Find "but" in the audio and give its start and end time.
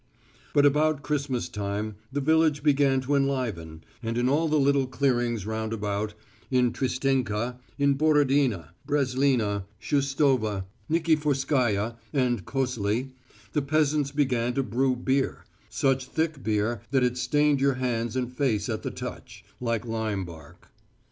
0.55-0.65